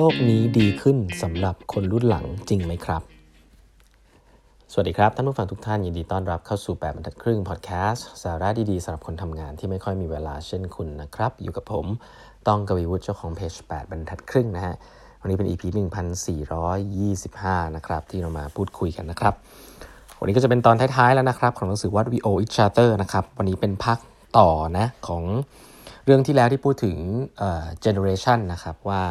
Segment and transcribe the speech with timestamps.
[0.00, 3.02] โลกนี้ดีขึ้นสำหรับคนรุ่นหลังจริงไหมครับ
[4.72, 11.86] สวัสดีครับ ท่านผู้ฟังทุกท่านยินดีต้อนรับเข้าสู่ 8บรรทัดครึ่งพอดแคสต์สาระดีๆสำหรับคนทำงานที่ไม่ค่อยมีเวลาเช่นคุณนะครับ อยู่กับผม
[12.48, 14.74] ต้องกวีวุฒิเจ้าของเพจ8บรรทัดครึ่งนะฮะ
[15.20, 15.62] วันนี้เป็น EP
[16.48, 19.34] 1425 นะครับ ที่เรามาพูดคุยกันนะครับ
[20.20, 23.98] วันนี้ก็จะเป็นตอนท้ายๆแล้วนะครับ ของหนังสือ What We Owe Each Other นะครับ วันนี้เป็นพัก
[24.38, 25.22] ต่อนะของ
[26.04, 26.96] เรื่องที่แล้วที่พูดถึง
[27.38, 29.02] เอ่อ generation นะครับว่า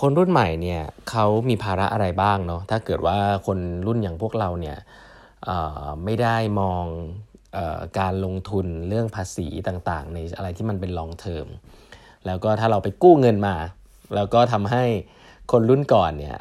[0.00, 3.16] คนรุ่นใหม่เนี่ยเขามีภาระอะไรบ้างเนาะถ้าเกิดว่า
[3.46, 4.76] คนรุ่นอย่างพวกเราเนี่ย
[6.04, 6.84] ไม่ได้มอง
[7.56, 11.46] ออการลงทุนเรื่องภาษีต่างๆ ในอะไรที่มันเป็น long term
[12.26, 13.56] แล้วก็ถ้าเราไปกู้เงินมา
[14.14, 14.84] แล้วก็ทำให้
[15.52, 16.36] คนรุ่นก่อนเนี่ย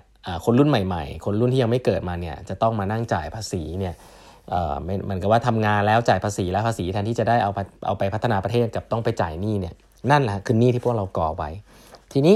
[0.46, 3.94] คนรุ่นใหม่ ๆ คนรุ่นที่ยังไม่เกิดมาเนี่ยจะต้องมานั่งจ่ายภาษีเนี่ย
[4.50, 9.76] เอ่อมันเหมันกับว่าทำงานแล้วจ่ายภาษีแล้วภาษีแทนที่จะได้เอาไปเอาไปพัฒนาประเทศกับต้องไปจ่ายหนี้เนี่ย
[10.12, 11.50] นั่นแหละคือหนี้ที่พวกเราก่อไว้
[12.14, 12.36] ทีนี้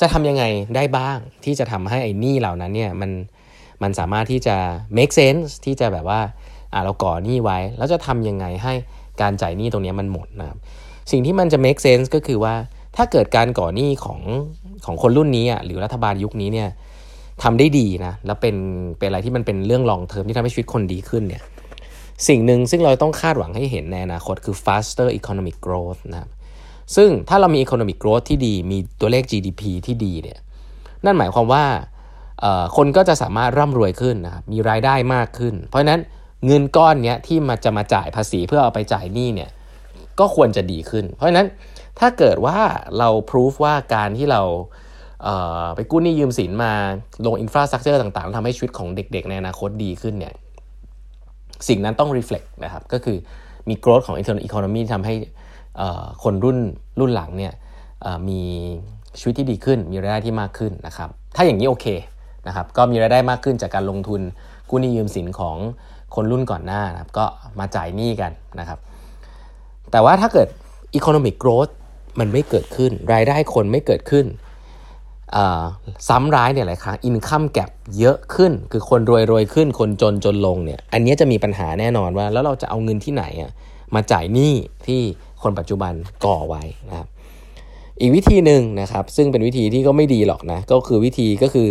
[0.00, 0.44] จะทำยังไง
[0.76, 3.10] ได้บ้างที่จะทำให้ไอ้หนี้เหล่านั้นเนี่ยมัน
[3.82, 4.56] มันสามารถที่จะ
[4.98, 6.20] make sense ที่จะแบบว่า
[6.72, 8.72] อ่าเราก่อหนี้ไว้ แล้วจะทำยังไงให้
[9.20, 10.58] การจ่ายหนี้ตรงนี้มันหมดนะครับ
[11.10, 12.54] สิ่งที่มันจะ make sense ก็คือว่า
[12.96, 14.20] ถ้าเกิดการก่อหนี้ของ
[14.86, 16.68] ของคนรุ่นนี้อะหรือรัฐบาลยุคนี้เนี่ย
[17.42, 18.56] ทำได้ดีนะแล้วเป็น
[18.98, 21.42] เป็นอะไรที่มันเป็นเรื่อง long term ที่ทำให้ชีวิตคนดีขึ้นเนี่ย
[22.28, 26.28] สิ่งหนึ่งซึ่งเราต้องคาดหวังให้เห็นในอนาคตคือ faster economic growth นะครับ
[26.96, 30.38] ซึ่งถ้าเรามี economic growth ที่ดี มีตัวเลข GDP ที่ดีเนี่ย
[31.04, 31.64] นั่นหมายความว่า
[32.76, 36.00] คนก็จะสามารถร่ำรวยขึ้นนะครับมีรายได้มากขึ้น เพราะนั้น
[36.46, 39.50] เงินก้อนเนี้ยที่มาจะมาจ่ายภาษีเพื่อเอาไปจ่ายหนี้เนี่ย
[40.20, 41.46] ก็ควรจะดีขึ้น เพราะนั้น
[41.98, 42.58] ถ้าเกิดว่า
[42.98, 44.42] เราพิสูจว่าการที่เรา
[45.22, 46.72] เไปกู้หนี้ยืมสินมา
[47.26, 50.34] ลงอินฟราสตรักเจอร์ต่างๆทำให้ชีวิตของเด็ก ๆ ในอนาคตดีขึ้นเนี่ย
[51.68, 53.16] สิ่งนั้นต้อง reflect นะครับก็คือ
[53.68, 55.14] มี growth ของ internal economy ที่ทำให้
[56.22, 56.58] คนรุ่น
[57.00, 57.52] รุ่นหลังเนี่ย
[58.28, 58.40] มี
[59.18, 61.86] ชีวิตที่ดีขึ้น มีรายได้ที่มากขึ้นนะครับ ถ้าอย่างนี้โอเค
[62.46, 64.20] นะครับ ก็มีรายได้มากขึ้นจากการลงทุน
[64.68, 65.56] กู้หนี้ยืมสินของ
[66.14, 67.24] คนรุ่นก่อนหน้านะครับ ก็
[67.58, 68.78] มาจ่ายหนี้กันนะครับ
[69.90, 70.48] แต่ว่าถ้าเกิด
[70.98, 71.72] economic growth
[72.20, 74.26] มันไม่เกิดขึ้น รายได้คนไม่เกิดขึ้น
[76.08, 83.52] ซ้ำร้ายเนี่ยหลายครั้ง income gap เยอะขึ้น คือคนรวยรวยขึ้น คนจนจนลงเนี่ย อันนี้จะมีปัญหาแน่นอนว่า แล้วเราจะเอาเงินที่ไหนอะ
[83.94, 84.54] มาจ่ายหนี้
[84.86, 85.00] ที่
[85.42, 87.08] คนปัจจุบันก่อไว้นะครับ
[88.00, 91.68] อีกวิธีหนึ่งนะครับ ซึ่งเป็นวิธีที่ก็ไม่ดีหรอกนะ ก็คือวิธีก็คือ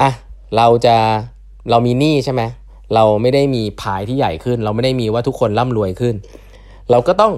[0.00, 0.10] อะ
[0.56, 0.96] เราจะ
[1.70, 2.42] เรามีหนี้ใช่ไหม
[2.94, 6.14] เราไม่ได้มีพายที่ใหญ่ขึ้น เราไม่ได้มีว่าทุกคนร่ำรวยขึ้น
[6.90, 7.32] เราก็ต้อง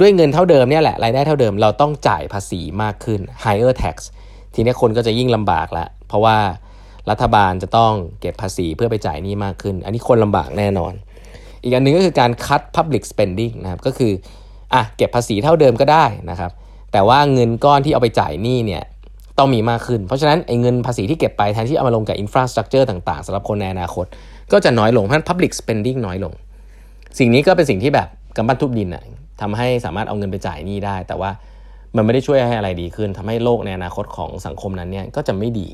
[0.00, 3.96] ด้วยเงินเท่าเดิมเนี่ยแหละรายได้เท่าเดิมเราต้องจ่ายภาษีมากขึ้น higher tax
[4.54, 6.36] ทีนี้คนก็จะยิ่งลำบากละเพราะว่า
[7.10, 10.92] รัฐบาลจะต้องเก็บภาษีเพื่อไปจ่ายหนี้มากขึ้น อันนี้คนลำบากแน่นอน
[11.62, 14.12] อีกอันหนึ่งก็คือการ cut public spending นะครับก็คือ
[14.76, 16.50] อะเก็บภาษีเท่าเดิมก็ได้นะครับ
[16.92, 18.82] แต่ว่าเงินก้อนที่เอาไปจ่ายหนี้เนี่ย
[19.38, 24.06] ต้องมีมากขึ้น เพราะฉะนั้นไอ้เงินภาษีที่เก็บไปแทนที่เอามาลงกับ infrastructure ต่างๆสำหรับคนในอนาคต
[24.52, 26.32] ก็จะน้อยลง เพราะฉะนั้น public spending น้อยลง
[27.18, 29.02] สิ่งนี้ก็เป็นสิ่งที่แบบกำปั้นทุบดินอะ
[29.40, 31.30] ทำให้สามารถเอาเงินไปจ่ายหนี้ได้ แต่ว่า
[31.96, 35.68] มันไม่ได้ช่วยให้อะไรดีขึ้นทำให้โลกในอนาคตของสังคมนั้นเนี่ยก็จะไม่ดี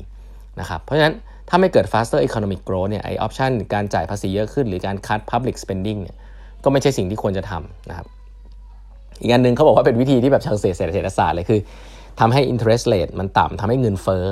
[0.59, 1.13] นะครับ เพราะฉะนั้น
[1.49, 6.15] ถ้าไม่เกิด faster economic growth เนี่ยไอออปชันการจ่ายภาษีเยอะขึ้น หรือการ cut public spending เนี่ย
[6.63, 8.07] ก็ไม่ใช่สิ่งที่ควรจะทำนะครับ
[9.21, 11.59] อีกอันหนึ่งเขาบอกว่าเป็นวิธีที่แบบเชิงเศรษฐศาสตร์เลยคือ
[12.19, 14.25] ทำให้ interest rate มันต่ำทำให้เงินเฟ้อ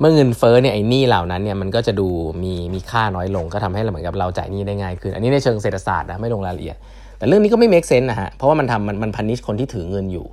[0.00, 2.08] เมื่อเงินเฟ้อเนี่ยไอ้หนี้เหล่านั้นเนี่ยมันก็จะดู
[2.42, 6.76] มีมีค่าน้อยลงก็ทำให้เราเหมือนกับเราจ่ายหนี้ได้ง่ายขึ้น อันนี้ในเชิงเศรษฐศาสตร์นะไม่ลงรายละเอียด
[7.18, 10.26] แต่เรื่องนี้ก็ไม่ make sense นะฮะเพราะว่ามันทำมันมันพันิชคนที่ถือเงินอยู่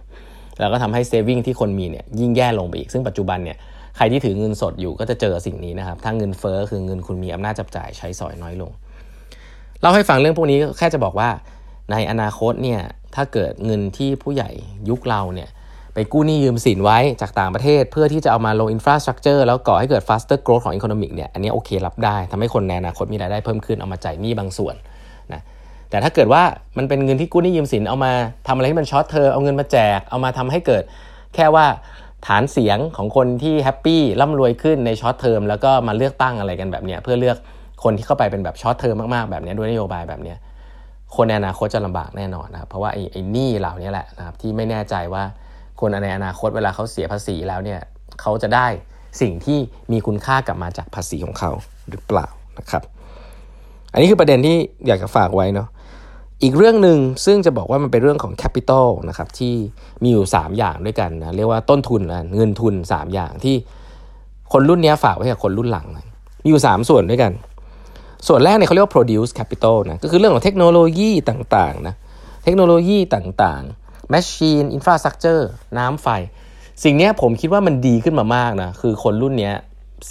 [0.60, 3.58] แล้วก็ทำให้ saving ที่คนมีเนี่ยยิ่งแย่ลงไปอีก ซึ่งปัจจุบันเนี่ย
[3.98, 8.72] ใครที่ถือเงินสดอยู่ก็จะเจอสิ่งนี้นะครับถ้าเงินเฟ้อคือเงินคุณมีอำนาจจับจ่ายใช้สอยน้อยลง
[9.82, 11.30] เล่าให้ฟังเรื่องพวกนี้แค่จะบอกว่า
[11.92, 12.82] ในอนาคตเนี่ย
[13.16, 14.50] ถ้าเกิดเงินที่ผู้ใหญ่
[14.90, 15.50] ยุคเราเนี่ย
[15.94, 24.76] ไปกู้หนี้ยืมสินไว้จากต่างประเทศ เพื่อที่จะเอามาลงอินฟราสตรักเจอร์แล้วก่อให้เกิด faster growth ของ economic เนี่ยอันนี้โอเครับได้ทำให้คนในอนาคตมีรายได้เพิ่มขึ้นเอามาจ่ายหนี้บางส่วน
[25.34, 25.42] นะ
[25.90, 26.44] แต่ถ้าเกิดว่า
[26.78, 28.12] มันเป็นเงินที่กู้หนี้ยืมสินเอามา
[28.48, 30.84] ทำอะไรให้มัน short term เอาเงินมาแจกเอามาทำให้เกิด
[31.36, 31.66] แค่ว่า
[32.28, 37.38] ฐานเสียงของคนที่ happy ร่ำรวยขึ้นใน short term แล้วก็มาเลือกตั้งอะไรกันแบบเนี้ยเพื่อเลือก
[37.84, 40.34] คนที่เข้าไปเป็นแบบ short term มากๆแบบนี้ด้วยนโยบายแบบนี้
[41.16, 45.24] คนในอนาคตจะลำบากแน่นอนนะครับเพราะว่าไอ้ไอ้หนี้เหล่านี้แหละนะครับที่ไม่แน่ใจว่า
[45.80, 47.80] คนในอนาคตเวลาเขาเสียภาษีแล้วเนี่ย
[48.22, 48.68] เขาจะได้
[49.22, 49.60] สิ่งที่
[49.92, 51.52] มีคุณค่ากลับมาจากภาษีของเขา
[51.90, 52.28] หรือเปล่า
[52.60, 52.84] นะครับ
[53.94, 55.68] อันนี้คือประเด็นที่อยากจะฝากไว้เนาะ
[56.44, 59.54] อีกเรื่องหนึ่งซึ่งจะบอกว่ามันเป็นเรื่องของแคปิตอลนะครับที่
[60.04, 63.56] มีอยู่ 3 อย่างด้วยกันนะเรียกว่าต้นทุนนะเงินทุน 3 อย่างที่
[64.54, 66.08] คนรุ่นนี้ฝากไว้กับคนรุ่นหลังนะ
[66.44, 67.32] มีอยู่ 3 ส่วนด้วยกัน
[68.28, 71.96] ส่วนแรกเนี่ยเขาเรียกว่า produce capital นะก็คือเรื่องของเทคโนโลยีต่างๆนะ
[72.44, 75.44] เทคโนโลยีต่างๆ machine infrastructure
[75.78, 76.08] น้ำไฟ
[76.84, 79.52] สิ่งนี้ผมคิดว่ามันดีขึ้นมามากนะคือคนรุ่นนี้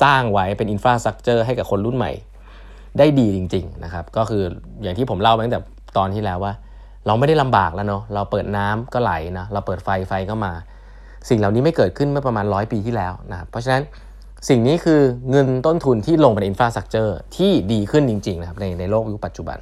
[0.03, 2.13] สร้างไว้เป็น infrastructure ให้กับคนรุ่นใหม่
[2.99, 4.43] ได้ดีจริงๆนะครับก็คือ
[4.83, 5.61] อย่างที่ผมเล่าไปตั้งแต่
[5.97, 6.53] ตอนที่แล้วว่า
[7.07, 10.53] เราไม่ได้ลำบากแล้วเนาะเราเปิดน้ำก็ไหลนะเราเปิดไฟไฟก็มา
[11.29, 13.83] สิ่งเหล่านี้ไม่เกิดขึ้นเมื่อประมาณร้อยปีที่แล้วนะเพราะฉะนั้น
[14.49, 15.01] สิ่งนี้คือ
[15.31, 19.59] เงินต้นทุนที่ลงไปใน infrastructure ที่ดีขึ้นจริงๆนะครับในในโลกยุคปัจจุบัน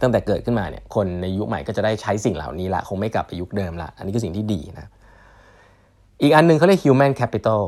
[0.00, 4.90] ตั้งแต่เกิดขึ้นมาเนี่ยคนในยุคใหม่ก็จะได้ใช้สิ่งเหล่านี้ละคงไม่กลับไปยุคเดิมละอันนี้คือสิ่งที่ดีนะ
[6.22, 7.62] อีกอันนึงเขาเรียก human capital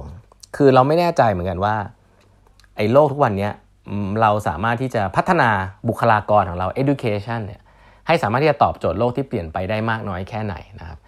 [0.56, 1.74] คือเราไม่แน่ใจเหมือนกันว่า
[2.76, 3.48] ไอ้โลกทุกวันนี้
[4.20, 5.50] เราสามารถที่จะพัฒนา
[5.88, 7.60] บุคลากรของเรา education เนี่ย
[8.06, 10.98] ให้สามารถที่จะตอบโจทย์โลกที่เปลี่ยนไปได้มากน้อยแค่ไหนนะครับ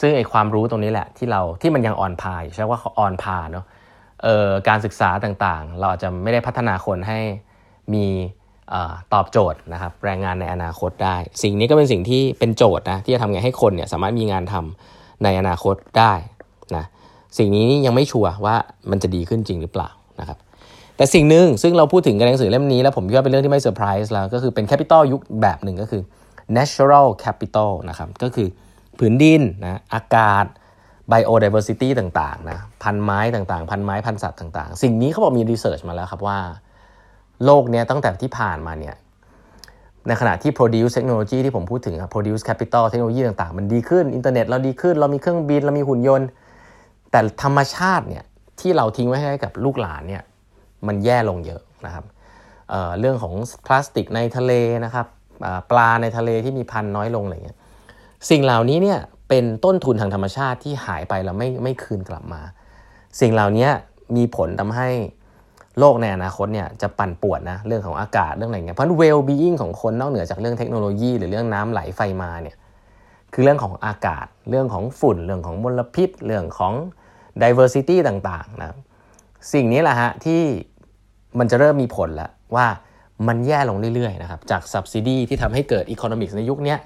[0.00, 3.64] ซึ่งไอ้ความรู้ตรงนี้แหละที่เราที่มันยังอ่อนพายใช่ว่าอ่อนพาเนาะ
[4.68, 7.18] การศึกษาต่างๆ เราอาจจะไม่ได้พัฒนาคนให้
[7.94, 8.06] มี
[9.14, 16.12] ตอบโจทย์นะครับแรงงานในอนาคตได้ สิ่งนี้ก็เป็นสิ่งที่เป็นโจทย์นะที่จะทำไงให้คนเนี่ยสามารถมีงานทำในอนาคตได้
[16.76, 16.84] นะ
[17.38, 18.56] สิ่งนี้ยังไม่ชัวร์ว่า
[18.90, 19.88] มันจะดีขึ้นจริงหรือเปล่า
[20.20, 20.38] นะครับ
[20.96, 26.02] แต่สิ่งหนึ่งซึ่งเราพูดถึงกันในหนังสือเล่มนี้แล้วผมคิดว่าเป็นเรื่องที่ไม่เซอร์ไพรส์แล้วก็คือเป็น capital ยุคแบบหนึ่งก็คือ
[26.56, 28.48] natural capital นะครับก็คือ
[28.98, 30.44] ผืนดินนะอากาศ
[31.12, 36.38] biodiversity ต่างๆนะพันธุ์ไม้ต่างๆ พันธุ์ไม้พันธุ์สัตว์ต่างๆ สิ่งนี้เขาบอกมี research มาแล้วครับว่า
[37.44, 38.96] โลกนี้ตั้งแต่ที่ผ่านมาเนี่ย
[40.06, 46.28] ในขณะที่ produce technology ที่ผมพูดถึง produce capital เทคโนโลยีต่างๆ มันดีขึ้น อินเทอร์เน็ตเราดีขึ้น เรามีเครื่องบิน เรามีหุ่นยนต์
[47.10, 48.24] แต่ธรรมชาติเนี่ย
[48.60, 50.22] ที่เราทิ้งไว้ให้กับลูกหลานเนี่ย
[50.86, 52.04] มันแย่ลงเยอะนะครับ
[52.70, 53.34] เรื่องของ
[53.66, 54.52] พลาสติกในทะเล
[54.84, 55.06] นะครับ
[55.70, 57.58] ปลาในทะเลที่มีพันธุ์น้อยลงอะไรเงี้ย
[58.30, 58.98] สิ่งเหล่านี้เนี่ย
[59.30, 62.42] เป็นต้นทุนทางธรรมชาติที่หายไปแล้วไม่ไม่คืนกลับมา
[63.20, 63.68] สิ่งเหล่านี้
[64.16, 64.88] มีผลทำให้
[65.78, 72.56] โลกในอนาคตเนี่ยจะปั่นป่วนนะเรื่องของอากาศเรื่องอะไรเงี้ยเพราะ well being ของคนนอกเหนือจากเรื่องเทคโนโลยี หรือเรื่องน้ำไหลไฟมาเนี่ย
[73.34, 76.74] คือเรื่องของอากาศ เรื่องของฝุ่น เรื่องของมลพิษ เรื่องของ
[77.42, 78.68] diversity ต่างๆนะ
[79.52, 80.40] สิ่งนี้แหละฮะที่
[81.38, 82.66] มันจะเริ่มมีผลแล้วว่า
[83.28, 86.76] มันแย่ลงเรื่อยๆนะครับจาก subsidy ที่ทำให้เกิด economics ในยุคนี้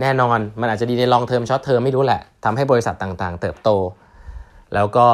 [0.00, 3.70] แน่นอนมันอาจจะดีใน long term short term ไม่รู้แหละทำให้บริษัทต่างๆ เติบโต
[4.74, 5.06] แล้วก็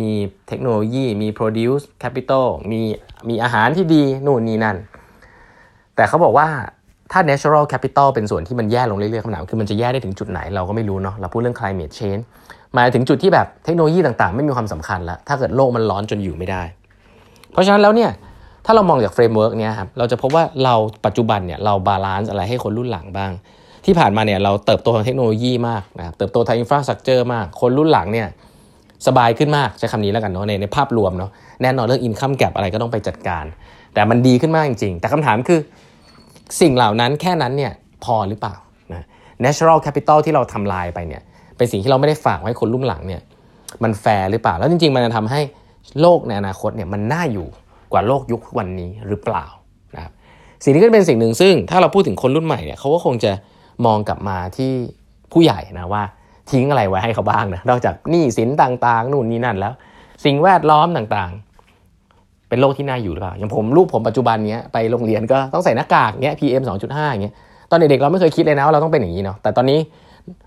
[0.00, 0.12] มี
[0.48, 2.80] เทคโนโลยีมี produce capital มี
[3.28, 4.76] มีอาหารที่ดีนู่นนี่นั่น
[5.96, 6.48] แต่เขาบอกว่า
[7.12, 12.22] ถ้า natural capital เป็นส่วนที่มันแย่ลงเรื่อยๆคำถามคือมันจะแย่ได้ถึงจุดไหนเราก็ไม่รู้เนาะเราพูดเรื่อง climate change
[12.76, 16.62] มาถึงจุดที่แบบเทคโนโลยีต่างๆ ไม่มีความสำคัญแล้ว ถ้าเกิดโลกมันร้อนจนอยู่ไม่ได้
[17.52, 18.10] เพราะฉะนั้นแล้วเนี่ย
[18.66, 20.74] ถ้าเรามองจาก framework เนี้ยครับเราจะพบว่าเรา
[21.06, 23.32] ปัจจุบันเนี่ยเรา balance อะไรให้คนรุ่นหลังบ้าง
[23.84, 28.28] ที่ผ่านมาเนี่ยเราเติบโตทางเทคโนโลยีมากนะครับเติบโตทาง infrastructure มาก คนรุ่นหลังเนี่ย
[29.06, 31.30] สบายขึ้นมากใช้คำนี้แล้วกันเนาะในในภาพรวมเนาะ
[31.62, 33.44] แน่นอนเรื่องอินคัมแกรอะไรก็ต้องไปจัดการ
[33.94, 35.60] แต่มันดีขึ้นมากจริง ๆ แต่คำถามคือ
[36.60, 37.72] สิ่งเหล่านั้นแค่นั้นเนี่ย
[38.04, 38.54] พอหรือเปล่า
[38.92, 39.04] นะ
[39.44, 41.22] natural capital ที่เราทำลายไปเนี่ย
[41.56, 43.20] เป็นสิ่งที่เราไม่ได้ฝากไว้คนรุ่นหลังเนี่ย
[43.82, 45.40] มันแฟร์หรือเปล่า แล้วจริง ๆ มันจะทำให้
[46.00, 47.46] โลกในอนาคตเนี่ยมันน่าอยู่
[47.92, 49.46] กว่าโลกยุควันนี้หรือเปล่า
[49.94, 50.12] นะครับ
[50.64, 53.32] สิ่งนี้ก็เป็นสิ่งหนึ่งซึ่งถ้าเราพูดถึงคนรุ่นใหม่เนี่ยเขาก็คงจะ
[53.86, 54.72] มองกลับมาที่
[55.32, 56.02] ผู้ใหญ่นะว่า
[56.50, 59.72] ทิ้งอะไรไว้ให้เขาบ้างนะนอกจากหนี้สินต่างๆ นู่นนี่นั่นแล้ว
[60.24, 67.34] สิ่งแวดล้อมต่างๆ เป็นโลกที่น่าอยู่หรือเปล่าอย่างผมลูกผมปัจจุบันเนี้ยไปโรงเรียนก็ต้องใส่หน้ากากเนี้ย PM 2.5อย่างเงี้ย
[67.70, 69.78] ตอนเด็กๆเราไม่เคยคิดเลยนะว่าเราต้องเป็นอย่างนี้เนาะแต่ตอนนี้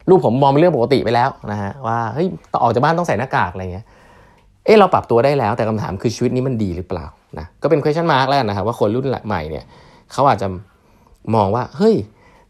[0.10, 3.86] ลูกผมมองเป็นเรื่องปกติไปแล้วนะฮะว่าเฮ้ยอออกจากบ้านต้องใส่หน้ากากอะไรเงี้ย
[4.66, 7.06] เออเราปรับตัวได้แล้วแต่คำถามคือชีวิตนี้มันดีหรือเปล่า
[7.40, 9.64] นะก็เป็น question mark แล้วนะครับว่าคนรุ่นใหม่เนี่ย
[10.12, 10.48] เขาอาจจะ
[11.36, 11.96] มองว่าเฮ้ย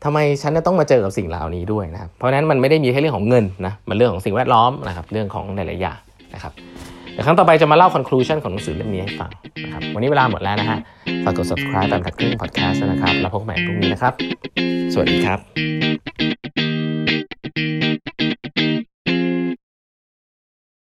[0.07, 5.97] ทำไมฉันต้องมาเจอกับสิ่งเหล่านี้ด้วยนะครับ เพราะนั้นมันไม่ได้มีแค่เรื่องของเงินนะ มันเรื่องของสิ่งแวดล้อมนะครับ เรื่องของหลายๆอย่าง
[6.33, 6.53] นะครับ
[7.13, 9.31] เดี๋ยวครั้งต่อไปจะมาเล่า conclusion ของหนังสือเล่มนี้ให้ฟัง
[9.63, 10.79] นะครับ วันนี้เวลาหมดแล้วนะฮะ
[11.23, 14.13] ฝากกด subscribe ตามทักครึ่ง podcast นะครับ แล้วพบกันใหม่พรุ่งนี้นะครับ
[14.93, 15.39] สวัสดีครับ